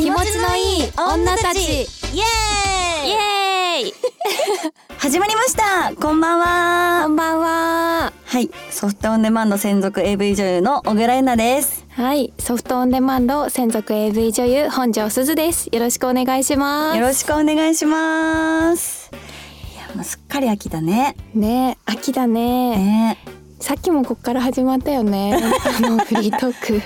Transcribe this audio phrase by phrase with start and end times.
[0.00, 1.58] 気持ちのいい女たち。
[1.60, 3.08] イエーイ。
[3.08, 3.94] イエーイ。
[4.96, 5.92] 始まりました。
[5.94, 7.02] こんばんは。
[7.04, 8.12] こんばんは。
[8.24, 8.50] はい。
[8.70, 11.84] ソフトオンデマンド専属 AV 女優の小倉優奈です。
[11.90, 12.32] はい。
[12.38, 15.68] ソフトオンデマンド専属 AV 女優本庄すずです。
[15.70, 16.96] よろしくお願いします。
[16.98, 19.10] よろしくお願いします。
[19.12, 21.14] いやもうすっかり秋だね。
[21.34, 21.76] ね。
[21.84, 22.70] 秋だね。
[22.76, 23.18] ね。
[23.60, 25.34] さっきもこっから始まったよね。
[25.76, 26.82] あのフリートーク。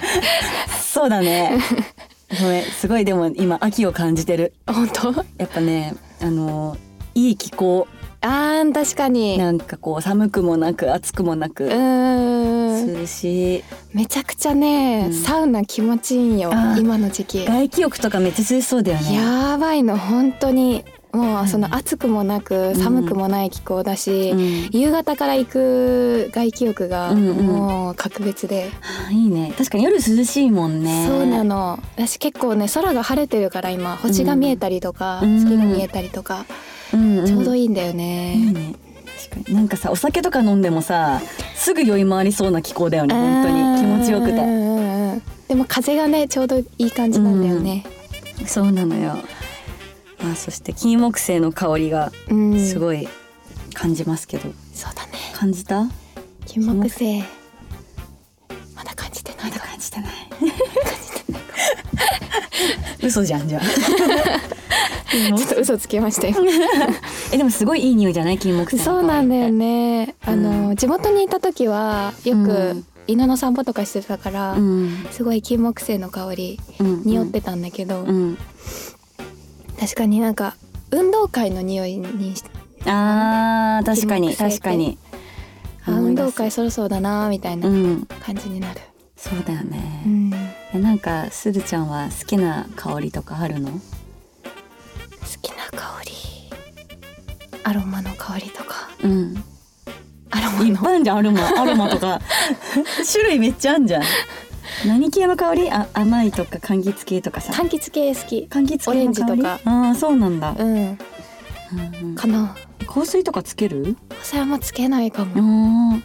[0.82, 1.60] そうだね
[2.40, 2.64] ごめん。
[2.64, 4.54] すごいでも今秋を感じてる。
[4.66, 5.12] 本当？
[5.38, 6.76] やっぱねあの
[7.14, 7.86] いい気候。
[8.20, 9.36] あー確かに。
[9.36, 13.58] なんかこう寒くもなく暑くもなうく涼し。
[13.58, 15.12] いめちゃくちゃね、うん。
[15.12, 17.44] サウナ気持ちいいんよ今の時期。
[17.44, 19.14] 外気浴とかめっちゃ涼しそうだよね。
[19.14, 22.74] やばいの本当にもうその暑くもなくん。
[22.76, 24.68] 寒くもない気候だし、うん。
[24.72, 27.46] 夕方から行く外気浴がうんうん。
[27.46, 28.70] もう格別で、
[29.08, 29.54] あいいね。
[29.56, 31.06] 確かに夜涼しいもんね。
[31.06, 31.78] そうなの。
[31.96, 35.38] 私結構ね空が晴れてるから今星が見えたりとか、うん。
[35.38, 36.44] 月が見えたりとか、
[36.92, 37.26] うんうん。
[37.26, 38.52] ちょうどいいんだよいいね。
[38.52, 38.74] ね
[39.30, 39.56] 確かに。
[39.56, 41.20] なんかさお酒とか飲んでもさ
[41.54, 43.80] すぐ酔い回りそうな気候だよね本当に。
[43.80, 44.32] 気持ちよくて。
[44.32, 47.84] うんうんうんでも風がねちょうどいい感じなんだよね。
[48.46, 49.18] そうなのよ
[50.24, 53.06] まあそして金木犀の香りがうん、すごい
[53.74, 55.12] 感じますけど、そうだね。
[55.34, 55.84] 感じた？
[56.46, 57.22] 金木犀。
[58.74, 60.10] まだ感じてないまだ感じてない。
[63.06, 63.62] 嘘じゃんじゃあ。
[65.36, 66.34] ちょっと嘘つきましたよ。
[67.32, 68.38] えでもすごいいい匂いじゃない？
[68.38, 70.14] 金木犀そうなんだよね。
[70.24, 72.42] あの、地元にいた時はよくう
[72.74, 72.86] ん。
[73.06, 75.06] 犬の散歩とかしてたから、うん。
[75.10, 77.02] すごい金木犀の香りうん。
[77.04, 78.38] 匂ってたんだけど、うん
[79.84, 80.56] 確かになんか
[80.90, 82.42] 運動会の匂いにし
[82.86, 84.96] あー確かに確かに。
[85.84, 88.06] あ運動会そろそろだなみたいなん。
[88.06, 88.80] 感じになる。
[89.14, 93.72] そうだよね、うん、なんかすずちゃんは好きな香りとかあるの？
[95.42, 96.12] きな香り。
[97.62, 98.88] アロマの香りとか。
[99.02, 99.44] うん。
[100.30, 100.64] アロマの。
[100.64, 101.46] いっぱいあるじゃんアロマ。
[101.46, 102.20] アロマとか。
[103.12, 104.02] 種類めっちゃあんじゃん
[104.86, 105.70] 何系の香り？
[105.70, 108.46] あ甘いとか柑橘系とかさ柑橘系好き。
[108.50, 110.98] 柑橘系オレンジとかああそうなんだ、うん、うん
[112.02, 112.56] うんかな。
[112.86, 113.96] 香水とかつける？
[114.22, 115.96] それはあんまつけないかあも。
[115.96, 116.02] ー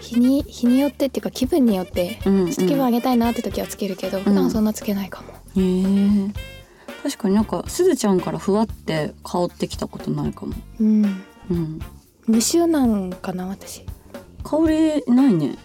[0.00, 2.20] 日に日によってっていうか気分によって。
[2.24, 5.32] うんうん気分上げたいなって時はつけるけど、普段そんなつけないかも。
[5.56, 5.80] へ
[6.26, 6.32] え
[7.02, 11.22] 確かになんかすずちゃんからふわって香ってきたことないかもうん。
[11.50, 11.80] うん
[12.26, 13.84] 無臭なんかな私。
[14.44, 15.56] 香りないね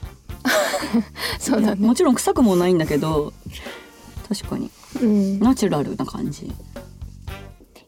[1.39, 1.85] そうだね。
[1.87, 3.33] もちろん臭くもないんだけど
[4.29, 4.69] 確かに
[5.01, 5.39] うん。
[5.39, 6.51] ナチュラルな感じ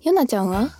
[0.03, 0.59] ヨナちゃんは？
[0.61, 0.75] なんか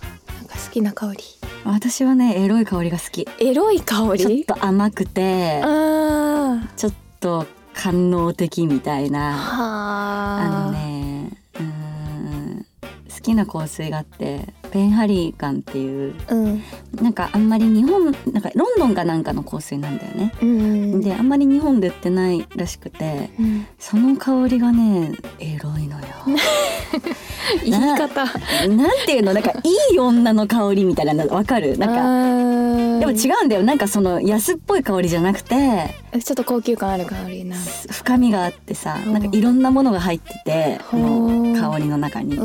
[0.64, 1.18] 好きな香り。
[1.64, 4.44] 私はねエロい香りが好きエロい香ちょっり。
[4.44, 5.60] と甘くて。
[5.62, 10.62] ちょっと官能的みたいなはあ。
[10.62, 11.30] あのね
[13.14, 16.62] 好きな香水があってペンハリーっていううん。
[17.02, 20.32] なんかあんまり日本なんかロンドンかなんかの香水なんだよね。
[20.40, 21.00] うん。
[21.00, 23.66] であんまり日本で売ってないらしくてうん。
[23.78, 26.06] その香りがねエロいのよ。
[27.64, 28.24] 言い方。
[28.24, 29.32] なんていうの？
[29.32, 31.78] なんかいい女の香りみたいなのわかる？
[31.78, 32.02] なんかか
[33.00, 37.56] でも違うんだよなんかその安っぽい香りじゃなくてちょっと高級感ある香りな。
[37.90, 40.96] 深みがあってさうんなんかいろんなものが入ってて香
[41.78, 42.36] りの中に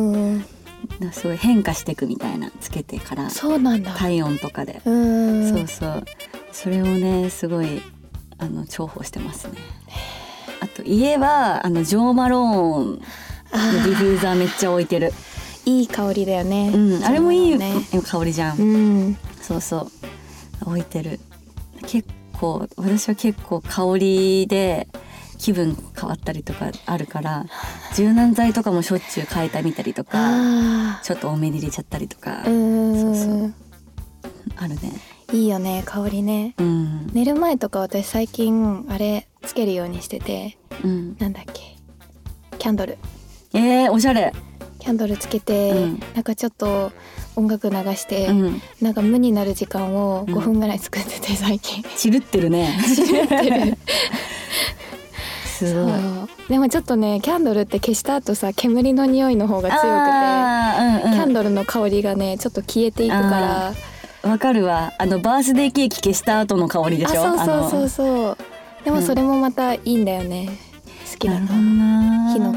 [1.12, 3.94] すごい変化していくみたいなつけてからそうなんだ。
[3.94, 5.50] 体温とかで、うん。
[5.50, 6.06] そうそう
[6.52, 7.82] それをねすごい
[8.38, 9.54] あの重宝してますね
[10.60, 15.12] あと家はあのジョー・マローンのディフューザーめっちゃ置いてる
[15.66, 16.72] いい香りだよね。
[16.74, 17.74] うんあれもいいね。
[18.06, 18.64] 香りじゃん、う
[19.10, 19.18] ん。
[19.42, 19.90] そうそう
[20.66, 21.20] 置いてる
[21.88, 22.08] 結
[22.40, 24.88] 構私は結構香りで
[25.44, 27.46] 気分変わったりとかあるから
[27.96, 32.44] 柔軟剤とかもしょっちゅう変えたみたりとかあちょっと多めに入れちゃったりとか。
[32.46, 33.54] そうそう。
[34.56, 34.94] あるね。
[35.34, 36.56] いいよね香りね。
[36.58, 41.76] うん、寝る前とか私最近あれつけるようにしててうん、なんだっけ？
[42.58, 42.98] キャンドル。
[43.54, 44.32] えー、おしゃれ。
[44.80, 46.00] キャンドルつけて、うん。
[46.14, 46.92] なんかちょっと
[47.36, 48.62] 音楽流して、うん。
[48.82, 50.36] なんか無になる時間をうん。
[50.36, 51.84] 5分ぐらい作ってて最近。
[51.98, 52.78] チルってるね
[55.68, 55.74] す。
[55.76, 56.50] ごいそう。
[56.50, 59.88] でもちょっとねキャンドルって消した後さ煙の匂いの方が強くて。
[59.88, 61.18] あーうんうん。
[61.18, 63.68] キャンドルの香りがねちょっと消えていくから。
[63.70, 63.74] あ
[64.28, 64.94] わかるわ。
[64.98, 67.24] あのバースデーケーキ消した後の香りであしょ？
[67.24, 68.38] そうそうそううそう。
[68.86, 70.50] でもそれもまたいいんだよね、
[71.12, 72.34] 好きだとなな。
[72.34, 72.56] 火の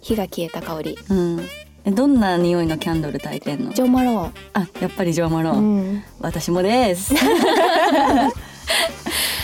[0.00, 0.98] 火が消えた香り。
[1.08, 1.40] うん。
[1.84, 3.72] えどんな匂いのキャンドル焚いてんの？
[3.72, 7.12] ジョーマロあやっぱりジョーマローン、ン、うん、私もです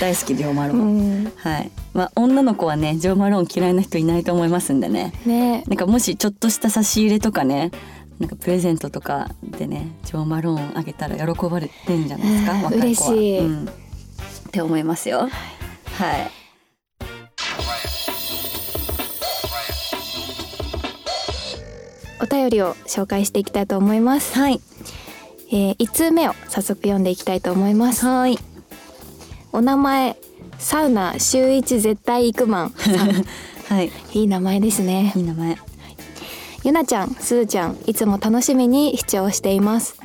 [0.00, 1.32] 大好きジョー・マロン、ん。
[1.36, 1.70] はい。
[1.92, 5.12] まあ女の子はねジョー・マローン嫌いな人いないと思いますんでね。
[5.26, 5.64] ね。
[5.66, 7.72] なんかもしちょっとした差し入れとかね
[8.20, 12.52] なんかプレゼントとかでねジョー・マローンあげたら喜ばれてんじゃないですか？
[12.52, 13.10] う ん若い子は。
[13.10, 13.38] 嬉しい。
[13.40, 13.68] うん、っ
[14.52, 15.18] て思いますよ。
[15.18, 16.30] はい。
[22.20, 24.60] お便りを紹介していきたいと思います、はい。
[25.50, 28.06] えー、1通目を早速読んでいきたいと思います。
[28.06, 28.38] はい
[29.52, 30.16] お名前
[30.58, 32.74] サウナ週一絶対行くマン
[33.68, 33.90] はい。
[34.12, 35.12] いい名前ですね。
[35.14, 35.56] いい名前。
[36.64, 39.96] ゆなちゃんすずちゃんいつも楽しみに視聴しています。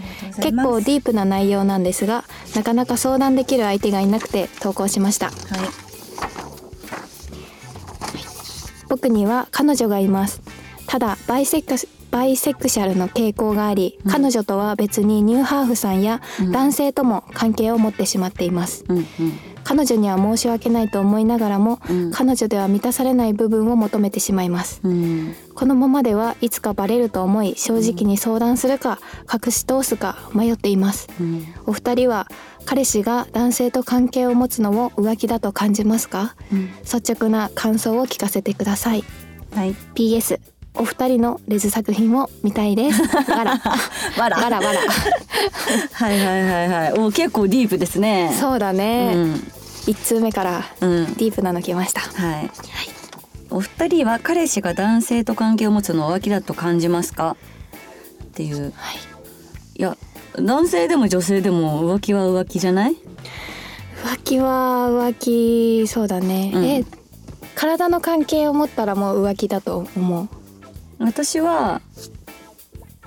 [0.42, 2.24] 結構ディープな内容なんですが
[2.56, 5.28] なかなか相談できる相手がいなくて投稿しました。
[5.28, 5.36] はい。
[8.90, 10.42] 僕には彼女がいます。
[10.88, 14.12] ただバイセクシバイセクシャルの傾向があり、うん。
[14.12, 16.51] 彼女とは別にニューハーフさんやうん。
[16.51, 18.86] 男性とも関係を持ってしまっています。
[18.88, 19.06] うんうん。
[19.63, 22.12] 彼女には申し訳ないと思いながらも、うん。
[22.12, 24.81] 彼女では満たされない部分を求めてしまいます。
[24.83, 25.36] うん。
[25.56, 29.00] このままではいつかバレると思い正直に相談するか
[29.33, 31.07] 隠し通すか迷っています。
[31.19, 31.48] うん。
[31.66, 32.27] お二人は
[32.66, 36.36] 彼氏が男性と関係を持つのを浮気だと感じますか？
[36.51, 36.68] うん。
[36.83, 39.04] 率直な感想を聞かせてください。
[39.56, 39.74] はい。
[39.95, 40.39] PS
[40.75, 43.01] お二人のレズ作品を見たいです。
[43.31, 43.51] わら。
[44.17, 44.37] わら。
[44.37, 44.79] わらわら。
[45.91, 46.93] はいはいはいはい。
[46.93, 48.35] お結構ディープですね。
[48.39, 49.51] そうだね、うん。
[49.85, 51.05] 一通目からうん。
[51.13, 52.01] ディープなの来ました。
[52.01, 52.49] はい。
[53.51, 57.37] お二人は彼氏が男性と関係を持つのを浮気だと感じますか？
[58.23, 58.61] っていう。
[58.63, 58.71] はい。
[59.75, 59.95] いや
[60.39, 62.95] 男性でも女性でも浮気は浮気じゃない？
[64.03, 66.65] 浮気は浮気そうだね、うん。
[66.65, 66.83] え
[67.53, 70.27] 体の関係を持ったらもう浮気だと思う？
[71.03, 71.81] 私は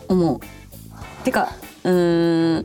[0.08, 0.40] 思う。
[1.24, 1.52] てか
[1.84, 2.64] うーん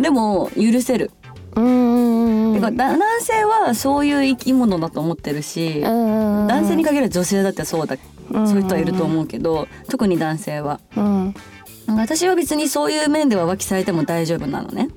[0.00, 1.10] でも許せる。
[1.54, 7.96] うんてかだ男性はそういう生き物だと思ってるし、男男性に限らず女性だってそうだ。
[8.30, 10.80] そういう人はいると思うけど、特に男性は。
[10.96, 11.34] うん
[11.88, 14.88] 私は別にそういう面では浮気されても大丈夫なのね。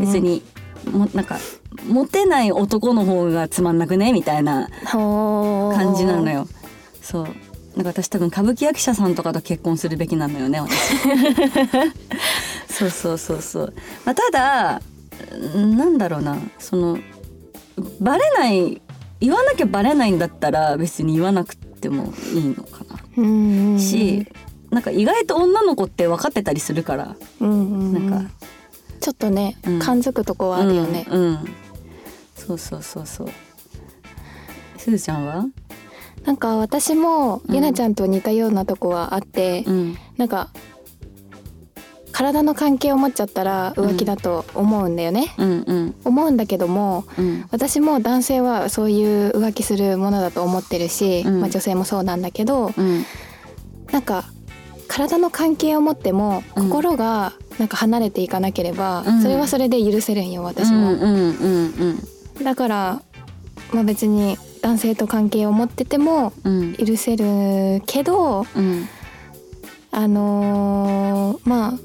[0.00, 0.40] 別に
[0.88, 1.36] もなんか
[1.88, 4.12] モテない男の方がつまんなくね？
[4.12, 6.46] みたいな感感じなのよ。
[7.00, 7.28] そう
[7.76, 10.96] なんか私多分歌舞伎役者さんとかと結婚するべきなのよね私。
[12.68, 13.74] そうそうそうそう。
[14.04, 14.80] まあ、ただ
[15.58, 16.38] んなんだろうな。
[16.58, 16.98] その
[18.00, 18.82] バレない
[19.20, 23.78] 言わなきゃバレないんだったら別に言わなくてもいいのかな。
[23.78, 24.26] し、
[24.70, 27.16] なんか意外と女の子って分かってたりするから。
[27.40, 28.30] なんか。
[29.00, 29.78] ちょっとね、うん。
[29.80, 31.38] 感づくとこはあるよね、うん、うん。
[32.34, 33.28] そうそうそうそう。
[34.78, 35.44] すずちゃんは？
[36.24, 37.54] なんか私もうん。
[37.54, 39.96] ゆなちゃんと似たようなとこはあって、うん。
[40.16, 40.50] なんか
[42.12, 45.94] 体の関係を持っちゃったら浮気だと思うんだよね、うんうん。
[46.04, 47.46] 思うんだけどもうん。
[47.50, 51.40] 私も男性はそういう浮気するものだと思ってるし、うん。
[51.40, 53.04] まあ、女性もそうなんだけどうん。
[53.90, 54.24] なんか
[54.88, 56.68] 体の関係を持ってもうん。
[56.68, 59.22] 心がなんか離れていかなければ、うん。
[59.22, 61.96] それはそれで許せるんよ私も、うんうん
[62.38, 62.44] うん。
[62.44, 63.02] だから、
[63.72, 66.74] まあ、別に男性と関係を持っててもうん。
[66.74, 68.88] 許せるけどうん。
[69.90, 71.78] あのーまあ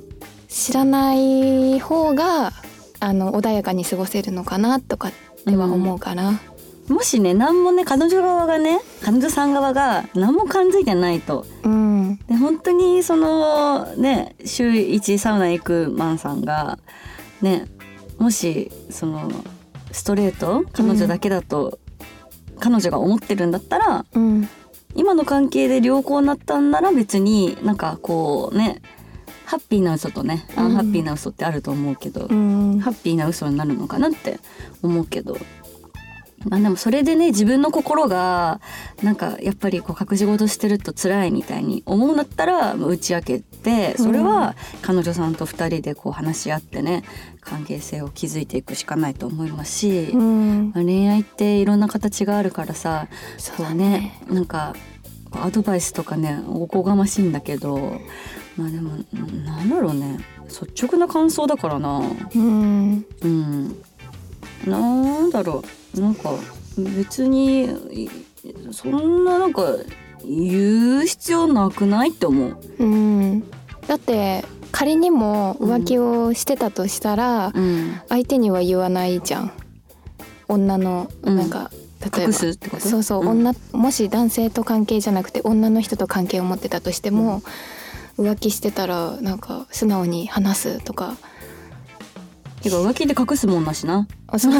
[0.48, 2.54] 知らない方が
[3.00, 5.12] あの穏やかに過ごせるのかなとかっ
[5.46, 6.40] ては思うかな。
[6.88, 11.46] もしね何もね彼女側がね彼女さん側が何も感づいてないと。
[11.64, 16.80] うん、で本当にそのね週一サウナ行くマンさんが
[17.42, 17.66] ね
[18.18, 19.30] もしその
[19.92, 21.80] ストレート彼女だけだと、
[22.60, 24.50] 彼女が思ってるんだったらうん、
[24.96, 28.82] 今の関係で良好になったんなら別になんかこうね
[29.46, 34.40] ハッピーな嘘とねアンハッピーな嘘ってあると思うけど、うん、ハッピーな嘘になるのかなって
[34.82, 35.38] 思うけど
[36.50, 38.62] まあでもそれでね自分の心が
[39.02, 47.04] なんかやっぱりこう隠し事してると辛いみたいに思うんだったらまあ打ち明けてそれは彼女さんと二人でこう話し合ってね
[47.42, 54.12] 関係性を築いていくしかないと思いますし、うん、まあ恋愛っていろんな形があるからさそうねね。
[54.30, 54.74] なんか
[55.32, 58.00] アドバイスとかねおこがましいんだけど
[58.56, 62.02] まあでもうんなんだろうね率直な感想だからな。
[62.36, 63.84] うん、うん。
[64.66, 66.32] なんだろうなんか
[66.78, 68.10] 別にい
[68.72, 69.64] そんななんか
[70.26, 72.58] 言う必要なくないって思う。
[72.80, 73.44] うん、
[73.88, 79.52] だって仮にも浮気をしてたとしたら、うん、相手には言わないじゃん。
[80.48, 81.36] 女のうん。
[81.36, 81.72] なんか、
[82.16, 82.34] 例えば。
[82.34, 83.28] そうそう、ん。
[83.30, 87.42] 女もし男性と関係じゃなくて女の人と関係を持ってたとしても、
[88.18, 91.18] 浮気してたらなんか素直に話すとか
[92.70, 94.08] てか浮気で隠すもんなしな。
[94.28, 94.54] あそう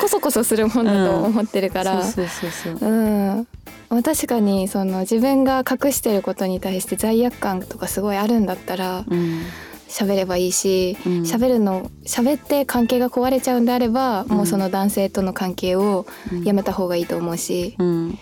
[0.00, 2.90] こそこそするもんだと思ってるから、そうそうそうそう。
[2.90, 2.94] う
[3.40, 3.46] ん、
[3.88, 9.42] まあ確かにその自分が隠してることに対して罪悪感とかすごいあるんだったらうん。
[9.88, 11.12] 喋ればいいしうん。
[11.22, 14.28] 喋、るの喋って関係が壊れちゃうんであれば、うん。
[14.36, 16.06] もうその男性との関係を
[16.44, 18.18] やめた方がいいと思うし、うん。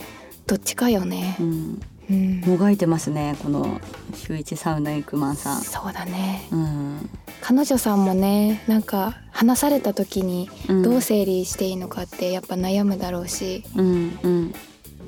[0.47, 1.37] どっちかよね。
[1.41, 1.43] う。
[1.43, 3.81] んうん、もがいてますねこの
[4.15, 5.63] 週一サウナ行くマンさん。
[5.63, 6.47] そうだね。
[6.53, 7.11] うん。
[7.41, 10.83] 彼女さんもねなんか話された時にうん。
[10.83, 14.55] どう整理していいのかってやっぱ悩むだろうし、うんうん。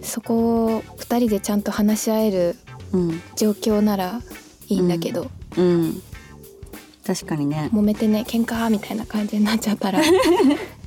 [0.02, 2.57] そこを2人でちゃんと話し合える
[2.93, 3.23] うん。
[3.37, 4.21] 状況なら
[4.69, 6.02] いいんだけど、うん。
[7.07, 7.71] 確かにね。
[7.73, 10.00] 揉めてね喧嘩みたいな感じになっちゃったら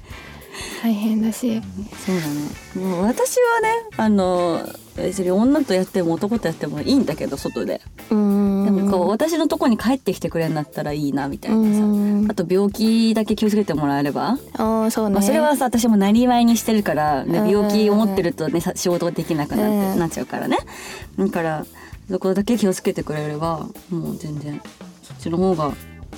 [0.82, 1.62] 大変だし。
[2.06, 2.88] そうだね。
[2.88, 7.82] もう私はねあの別に女とやっても男とやってもいいんだけど外で。
[8.10, 8.66] うーん。
[8.66, 11.84] でもこう私のとこに帰ってきてくれんだったらいいなみたいなさ。
[11.84, 12.28] うん。
[12.30, 17.50] あと病気だけ気をつけてもらえれば、ああそうね、まあ、それはさ私もなりわいにしてるから、ね、うん。
[17.50, 20.00] 病気を持ってるとねさ仕事ができなくなって、うん。
[20.00, 20.58] なっちゃうからね。
[21.18, 21.66] だから
[22.10, 24.62] そこだけ気をつけてくれればもう全然
[25.04, 25.74] そっちの方が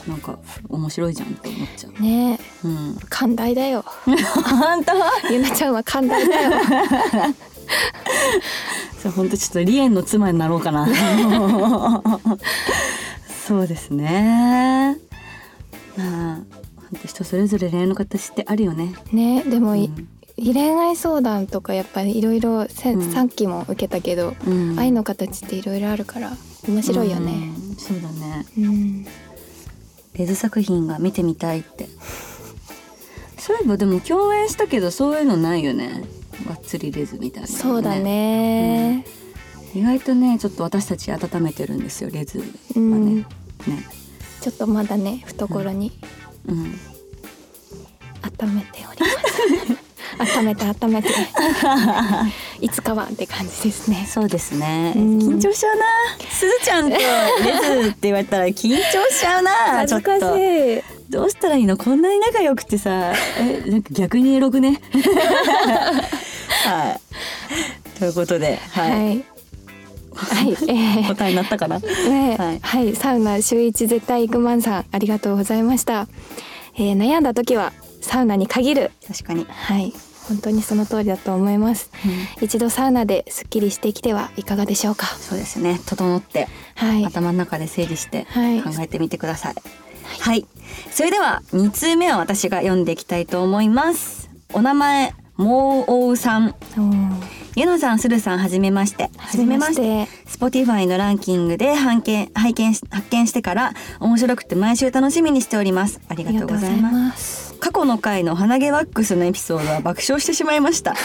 [0.07, 2.01] なんか面白いじゃんって思っちゃう。
[2.01, 4.17] ねうん、寛大だよ 本
[4.83, 4.93] 当？
[5.31, 6.51] ゆなちゃんは寛大だよ
[9.01, 10.88] そう本当ちょっとリエンの妻になろうかな。
[13.48, 14.98] そうですね。
[15.98, 16.38] まあ
[16.77, 18.93] 本当人それぞれ恋愛の形ってあるよね。
[19.12, 26.31] ねでも、いうん恋愛相談とかやっぱりいろいろさっきも受けたけど、うん愛の形っていろいろあるから
[26.67, 27.51] 面白いよね。
[27.69, 28.43] うんそうだね。
[28.57, 29.05] うん、
[30.15, 31.88] レズ作品が見てみたいって。
[33.38, 36.03] そういえばでも共演したけどそういうのないよね。
[36.48, 38.00] がっつりレズみたいな、そうだ。
[38.00, 39.05] ね。
[39.75, 42.51] 意外とねちょっと私たち温めてるんですよレズはね。
[42.75, 43.25] うんね。
[44.41, 45.91] ちょっとまだね懐に
[46.48, 46.79] うん。
[48.22, 49.84] 温めております。
[50.20, 51.10] 温めて温めて
[52.62, 54.08] いつかはって感じですね。
[54.10, 54.93] そうですね。
[54.96, 55.84] うん緊張しちゃうな。
[56.29, 57.00] すずちゃんとレ
[57.84, 59.86] ズって言われたら緊張しちゃうな。
[59.88, 60.12] ちょっと。
[60.38, 60.82] い。
[61.10, 61.77] どうしたらいいの？
[61.77, 64.82] こんなに仲良くてさえなんか逆にエロくね？
[66.65, 66.98] は
[67.96, 69.24] いということでははい、い。
[70.15, 71.79] はい、えー答えになったかな？
[71.79, 76.08] ねははいい、サウナ週一絶対行くマンさんありがとうございました、
[76.75, 78.91] えー悩んだ時はサウナに限る。
[79.07, 79.93] 確かに、はい。
[80.27, 81.89] 本当にその通りだと思います。
[82.41, 85.05] 一度サウナですっきりしてきてはいかがでしょうか？
[85.07, 85.79] そうですね。
[85.86, 87.05] 整ってはい。
[87.05, 88.62] 頭の中で整理してはい。
[88.62, 89.55] 考えてみてください。
[90.19, 90.45] はい、
[90.91, 94.29] それでは2通目は私が読んでいきたいと思います。
[94.53, 96.55] お名前もうおうさん。
[97.55, 99.10] ゆのさんするさんはじめまして。
[99.17, 100.07] はじめまして。
[100.25, 106.00] Spotify のランキングで拝見拝見し発見してから面白くて毎週楽しみにしております。
[106.07, 107.42] ありあがとうございますす。
[107.63, 110.96] 過去の回の鼻毛ワックスのエピソードは爆笑してしまいました。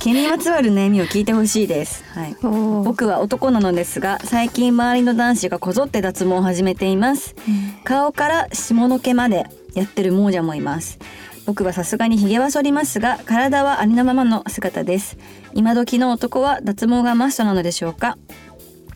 [0.00, 7.36] 毛にまつわる悩みを聞いてほしいです、はい、僕は男なのですが最近周りの男子がこぞって脱毛を始めています。
[7.84, 10.98] 顔から下の毛までやってる亡者もいます。
[11.46, 15.18] 僕はさすがにヒゲは剃りますが体はありのままの姿です。
[15.54, 18.18] 今時の男は脱毛がマストなのでしょうか。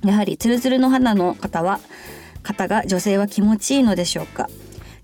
[0.05, 1.79] やはりツルツルの肌の方は
[2.43, 4.49] 方が女性は気持ちいいのでしょうか。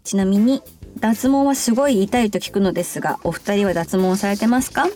[0.03, 0.63] ちなみに
[0.99, 4.87] 脱毛はすごい痛いと聞くのですがお二人は脱毛されてますか？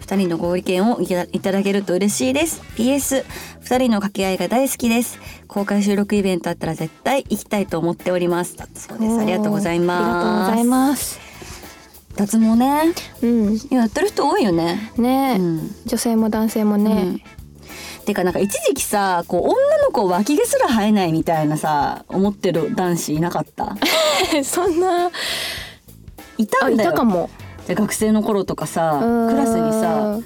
[0.00, 2.60] 二人のご意見をいただけると嬉しいです。
[2.76, 3.24] PS
[3.60, 5.20] 二人の掛け合いが大好きです。
[5.46, 8.56] 公開収録イベントあったら絶対行きたいと思っております。
[8.56, 9.20] だそうです。
[9.20, 10.02] ありがとうございます。
[10.02, 11.20] ありがとうございます。
[12.16, 12.92] 脱毛ね。
[13.22, 13.56] うん。
[13.70, 14.92] やってる人多いよね。
[14.96, 15.70] ね、うん。
[15.86, 17.22] 女性も男性もね。
[18.04, 19.50] てかなんか一時期さこう
[19.90, 23.76] 女の子脇毛すら生えないみたいなさ思ってる男子いなかった？
[24.44, 25.10] そんな。
[26.38, 27.28] いたんだよたかも。
[27.66, 30.18] で学生の頃とかさうんクラスにさ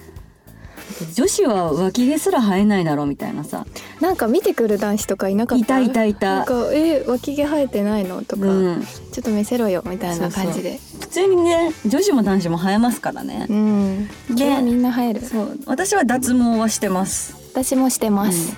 [1.14, 3.66] 女子は脇毛すら生えないだろうみたいなさ
[4.00, 5.80] なんか見てくる男子とかいなかった？
[5.80, 8.22] いたいたいたなんか、え、脇毛生えてないの？
[8.22, 10.78] とか、うんちょっと見せろよみたいな感じで。
[11.00, 14.08] 普通にね女子も男子も生えますからねうん。
[14.30, 15.22] でみんな生える。
[15.24, 18.56] そう私は脱毛はしてます私もしてます。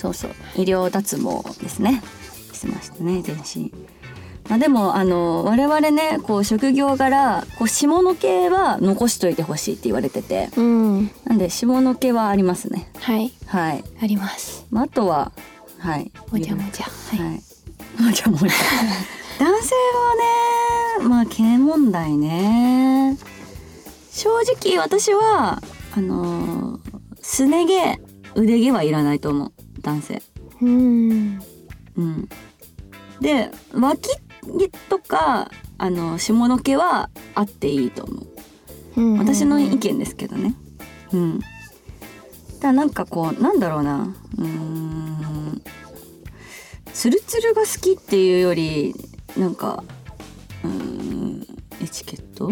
[0.00, 2.02] そうそう医療脱毛ですね
[2.54, 3.70] してましたね全身
[4.48, 11.10] まあでもあの我々ねこう職業柄こう下の毛は残しといてほしいって言われててうん。
[11.24, 13.30] なんで下の毛はありますねはい。
[13.46, 14.66] はい、あります。
[14.70, 15.32] まあ、あとは
[15.78, 16.86] はいもじゃもじゃ。
[16.86, 17.18] はい。
[17.18, 18.02] はい。
[18.02, 18.48] もじゃもじゃ。
[19.38, 19.74] 男性
[20.98, 23.18] はね、まあ毛問題ね。
[24.10, 25.62] 正直私は
[25.94, 26.80] あのー
[27.22, 28.00] すね毛、
[28.34, 29.52] 腕毛はいらないと思う。
[29.82, 30.22] 男性。
[30.60, 31.40] うん。
[31.96, 32.28] うん。
[33.20, 34.08] で脇
[34.58, 38.26] 毛とかあの下の毛はあっていいと思う。
[38.96, 40.54] うん私の意見ですけどね。
[41.12, 41.40] うん。
[42.60, 44.14] だなんかこうなんだろうな。
[44.38, 45.62] うーん。
[46.92, 48.94] ツルツルが好きっていうより
[49.36, 49.84] なんか
[50.64, 51.46] うーん
[51.82, 52.50] エチケット？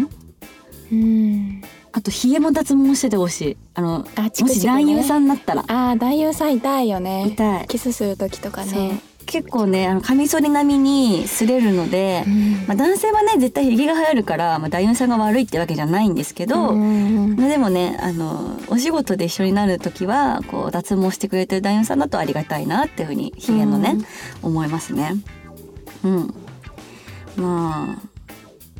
[0.91, 1.58] うん
[1.99, 3.57] あとひげも脱毛しててほしい。
[3.73, 4.85] あのあチもしクチクね。
[4.85, 5.65] 男優さんになったら。
[5.67, 7.27] ああ男優さん痛いよね。
[7.27, 7.67] 痛い。
[7.67, 9.01] キスする時とかね。
[9.25, 12.51] 結構ねあのカミソリ並みに擦れるので、うん。
[12.67, 23.97] まあ、男性はね絶対ひげが生えるから、まあ、男優さんが悪いってわけじゃないんですけど、うんまあでもねあのお仕事で一緒になる時はこう脱毛してくれてる男優さんだとありがたいなっていうふうにひげのね、
[24.41, 25.15] 思いますね。
[26.05, 26.33] うん、
[27.35, 28.18] まあ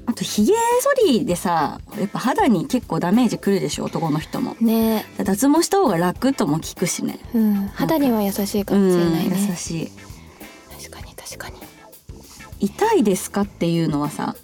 [0.10, 4.56] あとひげ剃りでさやっぱ肌に結構ダメージくるでしょ男の人も。
[4.60, 7.20] ね脱毛した方が楽とも聞くしね。
[7.34, 9.92] うん肌には優しいかもしれないうん優ねしい。
[10.80, 11.56] 確かに確かに
[12.60, 14.36] 痛いですかっていうのはさ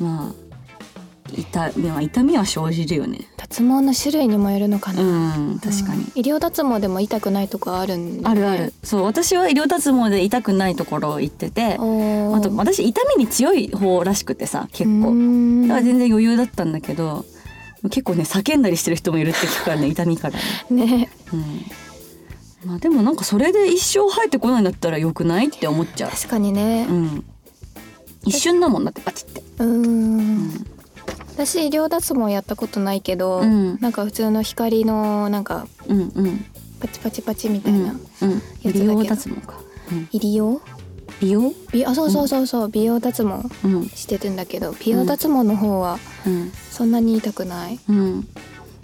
[0.00, 0.43] まあ
[1.36, 3.20] 痛みは痛みは生じるよね。
[3.36, 5.04] 脱毛の種類にもよるのかな、う
[5.54, 6.04] ん確かに。
[6.14, 8.72] 医療脱毛でも痛くないとこあるんねあるある。
[8.82, 15.14] そう私は医療脱毛で痛くないところ行ってて、あと私痛みに強い方らしくてさ結う構。
[15.14, 17.24] んだから全然余裕だったんだけど。
[17.90, 20.38] 結構ね叫んだりしてる人もいるって聞くからね 痛みから
[20.70, 20.86] ね。
[20.86, 21.66] ねうん。
[22.64, 26.92] まあでもなんかそれで一生生えてこないんだったら良くないって思っちゃ確かにねう。
[26.92, 27.24] うん。
[28.24, 29.42] 一瞬だもんだってパチって。
[29.58, 30.03] うん
[31.46, 36.44] 私医療脱毛やったことないけど、うんなんか普通の光のなんかうんうん。
[36.80, 37.98] パチパチパチみたうんいな、うん。
[38.62, 39.60] けど美容脱毛か。
[39.92, 40.08] うん。
[40.12, 40.60] 医療？
[41.20, 41.52] 美容？
[41.72, 43.30] 美あそうそうそうそう、美容脱毛
[43.64, 48.28] うんしてるんだけど美容脱毛の方はうんそんなに痛くない、うん。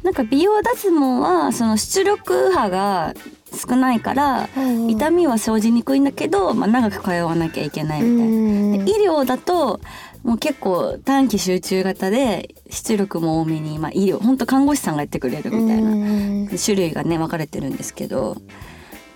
[0.03, 3.15] なんか美容脱毛はその出力波が
[3.53, 4.49] 少ないから
[4.89, 8.85] 痛みは生じにくいんだけど、まあ長く通わなきゃいけないみたいな。
[8.85, 9.81] 医療だと
[10.23, 16.49] もう結構短期集中型で出力も多めに、まあ、医療本当看護師さんがやってくれるみたいなうん。
[16.63, 18.37] 種類がね分かれてるんですけど、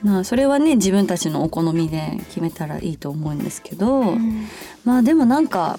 [0.03, 4.47] まあ、それはね自分たちのお好みで決めたらいいと思うんですけど、うん。
[4.85, 5.79] まあでもなんか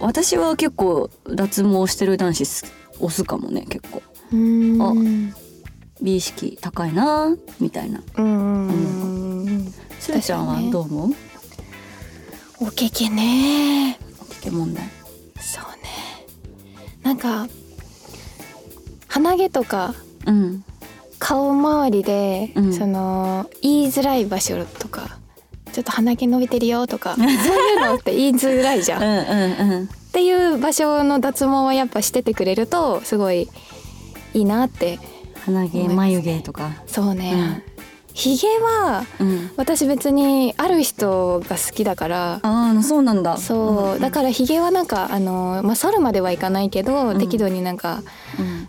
[0.00, 2.64] 私は結構脱毛してる男子す
[3.00, 4.02] 押すかもね結構。
[4.32, 4.82] うん。
[4.82, 5.34] あうん
[6.02, 8.02] 美意識高いなみたいな。
[8.16, 8.70] うんう
[9.50, 11.10] んすーちゃんはどう思う？
[12.60, 13.98] おけけね
[14.44, 14.84] おけけ問題。
[15.40, 15.88] そうね
[17.02, 17.48] なんか
[19.08, 19.94] 鼻毛とか
[20.26, 20.64] うん
[21.18, 25.18] 顔周りで、うんその言いづらい場所とか
[25.72, 27.30] ちょっと鼻毛伸びてるよとか そうい
[27.74, 29.02] うのって言いづらいじゃん。
[29.02, 33.48] うんっうんうんていう場所の脱毛はやっぱしててくれるとすごい
[34.32, 35.00] いいなって
[35.44, 36.70] 鼻毛眉毛とか。
[36.86, 37.64] そうね。
[38.14, 39.50] ひげはうん。
[39.56, 43.36] 私別にある人が好きだからああそうなんだ。
[43.36, 47.18] そう、だからひげはなんかあの、まあ、剃るまではいかないけど、うん。
[47.18, 48.02] 適度になんか
[48.38, 48.66] うん。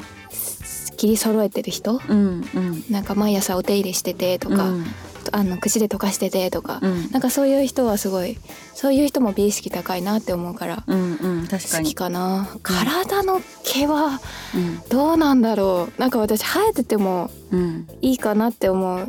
[0.98, 2.02] 切り揃えてる人？
[2.10, 2.84] うんうん。
[2.90, 4.86] なんか毎朝お手入れしててとか、うん。
[5.32, 7.12] あの口で溶かしててとか、うん。
[7.12, 8.38] なんかそういう人はすごい
[8.74, 11.48] そういう人も美意識高いなって思うからうんうん。
[11.48, 11.96] 確か好きに。
[11.96, 14.22] かな、体の毛は
[14.56, 14.82] うん。
[14.90, 16.02] どうなんだろう。
[16.02, 17.88] なんか私生えててもうん。
[18.02, 19.08] いいかなって思う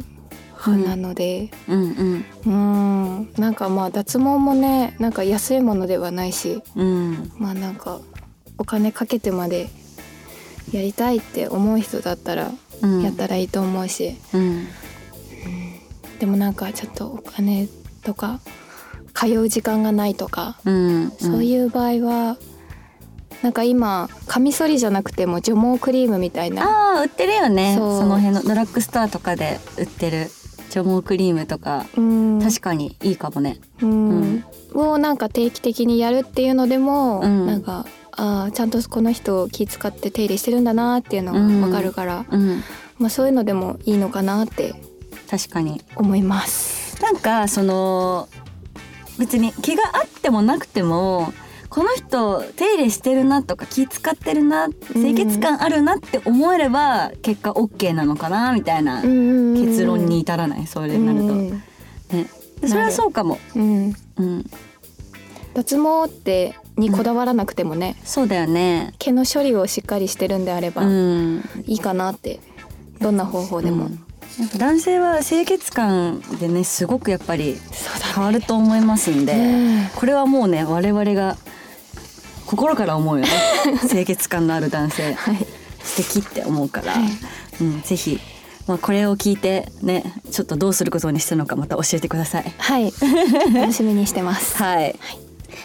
[0.71, 1.51] 派なので。
[1.69, 2.51] うんうん。
[3.19, 3.33] うん。
[3.37, 7.33] なんかまあ脱毛もねなんか安いものではないしうん。
[7.39, 8.01] まあなんか
[8.59, 9.69] お金かけてまで
[10.73, 12.51] やりたいって思う人だったら
[12.83, 13.03] うん。
[13.03, 14.67] やったらいいと思うし、うん。
[16.19, 17.69] でもなんかちょっとお金
[18.03, 18.41] とか
[19.15, 21.11] 通う時間がないとか、うん。
[21.19, 22.37] そういう場合は
[23.43, 26.97] なんか今カミソリじゃなくても除毛クリームみたいな。
[26.97, 27.75] ああ売ってるよね。
[27.77, 30.31] その辺のドラッグストアとかで売ってる
[30.71, 32.41] 除毛クリームとかうん。
[32.43, 33.59] 確かにいいかもね。
[33.83, 34.45] うん。
[34.75, 37.47] をなんか定期的にやるっていうのでも、うん。
[37.47, 42.63] なんかあーちゃんとこの人気使って手入れしてるんだなっていうのがわかるから、うん。
[42.99, 44.75] まあそういうのでもいいのかなって
[45.31, 45.83] 確かに。
[45.97, 47.03] 思います。
[47.03, 48.29] なんかその
[49.19, 51.33] 別に毛があってもなくても
[51.69, 61.51] この人手入れしてるなとか気使ってるな清潔感あるなって思えれば結果 OK なのかなみたいな結結論に至らないそれになると、うん。
[61.51, 61.61] ね、
[62.61, 63.95] でそれはそうかも、うん。
[64.17, 64.45] うん、
[65.55, 68.95] 脱毛ってにこだわらなくてもね、そうだよね。
[68.99, 71.43] 毛の処理をしっかりしてるんであればうん。
[71.67, 72.41] いいかなって。
[73.01, 74.06] どんな方法でも、うん
[74.39, 77.57] やっぱ男性は清潔感でねすごくやっぱり
[78.15, 81.37] 変わると思いますんで、ねこれはもうね我々が
[82.47, 83.31] 心から思うよね。
[83.89, 85.15] 清潔感のある男性。
[85.15, 85.47] はい。
[85.83, 87.03] 素敵って思うから、はい。
[87.61, 88.21] うん、ぜひ
[88.67, 92.55] まあこれを聞いてねちょっとどうすることにしたのかまた教えてください。
[92.59, 92.93] はい。
[93.55, 94.57] 楽しみにしてます。
[94.57, 94.97] はい、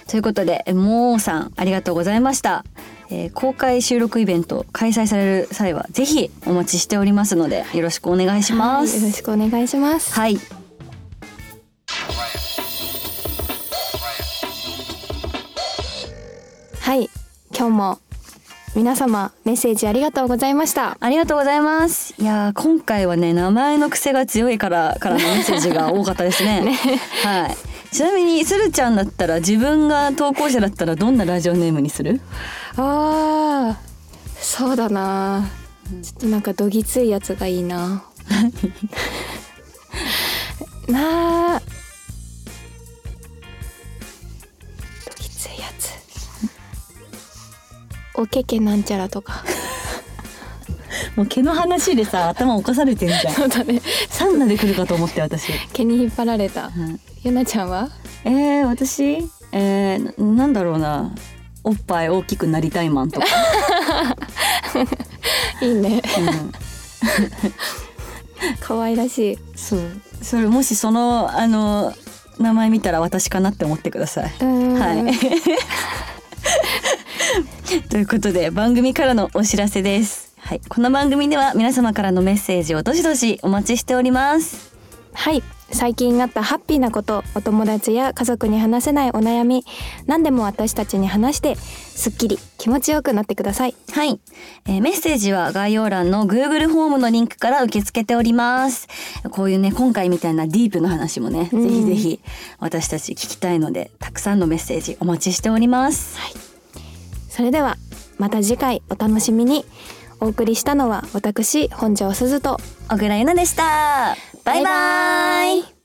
[0.08, 2.66] ということでもーさんありがとうございました、
[3.12, 10.14] えー公開収録イベント開催される際はぜひお待ちしておりますのでよろしくお願いしまはいよろすしくお願いします。
[10.14, 10.38] はい。
[16.80, 17.10] はい。
[17.56, 18.00] 今日も
[18.76, 20.98] 皆様メッセージありがとうございました。
[21.00, 22.16] ありがとうございます。
[22.18, 26.74] いやー今回はね名前の癖が強いからからのメッセージが多かったですね。
[27.24, 32.22] はいちなみにするちゃんだったら自分が投稿者だったらどんなラジオネームにする？
[32.78, 33.92] あー
[34.42, 35.50] そうだな。
[36.02, 38.04] ちょっとなんかどぎついやつがいいな。
[40.88, 41.60] なあ。
[41.60, 41.66] ど
[45.20, 45.92] ぎついやつ。
[48.16, 49.44] おけけなんちゃらとか
[51.16, 53.34] もう毛の話でさ頭起こされてんじゃん。
[53.34, 53.82] そうだね。
[54.10, 55.52] サウナで来るかと思って私。
[55.74, 56.68] 毛に引っ張られた。
[56.68, 57.90] うんゆなちゃんは？
[58.24, 59.30] えー、私？
[59.52, 61.14] えー、ななんだろうな。
[61.64, 63.28] おっぱい大きくなりたいマンとか、
[65.62, 66.02] いいね。
[66.18, 66.52] うん、
[68.60, 69.40] 可愛らしい。
[69.56, 69.80] そう。
[70.24, 71.94] それもしそのあの
[72.40, 74.24] 名前見たら私かなって思ってください。
[74.24, 75.14] はい。
[77.90, 80.31] ということで番組からのお知らせです。
[80.44, 84.76] はい、この番組では皆様からのメッセージをどしどしお待ちしております。
[85.14, 85.44] はい。
[85.72, 89.64] 最近あったハッピーなことお友達や家族に話せないお悩み
[90.06, 93.76] 何でも私たちに話してすっきり気持ちよくなってください。
[93.94, 94.20] はい、
[94.66, 98.90] えーメッセージは概要欄の Google フォームのリンクから受け付けております。
[99.30, 101.64] こういうね今回みたいなディープな話もね、うん。
[101.64, 102.20] ぜひぜひ
[102.60, 106.18] 私たち聞きたいのでたくさんのメッセージお待ちしております。
[107.30, 107.78] それでは
[108.18, 109.64] また次回お楽しみに
[110.22, 112.58] お送りしたのは私本庄すずと
[112.90, 114.16] 小倉優奈でした。
[114.46, 115.81] バイバイ。